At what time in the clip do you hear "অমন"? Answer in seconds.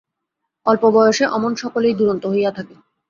1.27-1.53